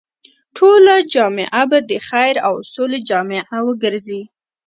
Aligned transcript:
ټوله 0.57 0.95
جامعه 1.13 1.63
به 1.69 1.79
د 1.89 1.91
خير 2.07 2.35
او 2.47 2.53
سولې 2.73 2.99
جامعه 3.09 3.57
وګرځي. 3.67 4.21